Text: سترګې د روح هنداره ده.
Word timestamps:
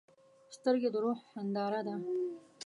سترګې 0.55 0.89
د 0.93 0.95
روح 1.03 1.19
هنداره 1.33 1.81
ده. 1.87 1.95